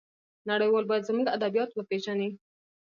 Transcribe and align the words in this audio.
نړيوال 0.49 0.85
بايد 0.89 1.07
زموږ 1.09 1.27
ادبيات 1.29 1.69
وپېژني. 1.73 2.29